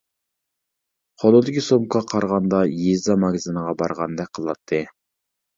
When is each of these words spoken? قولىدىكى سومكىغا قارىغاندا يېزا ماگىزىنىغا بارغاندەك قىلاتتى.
قولىدىكى 1.23 1.63
سومكىغا 1.65 2.01
قارىغاندا 2.13 2.63
يېزا 2.71 3.19
ماگىزىنىغا 3.25 3.77
بارغاندەك 3.83 4.33
قىلاتتى. 4.39 4.85